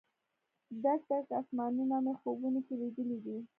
[0.83, 3.37] ډک، ډک اسمانونه مې خوبونو کې لیدلې دي